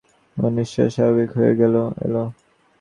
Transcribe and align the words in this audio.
আমার 0.37 0.51
নিঃশ্বাস 0.57 0.89
স্বাভাবিক 0.95 1.29
হয়ে 1.37 1.53
এল। 2.05 2.15